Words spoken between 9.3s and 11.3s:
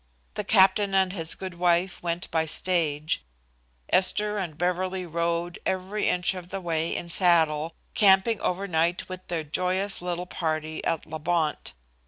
joyous little party at La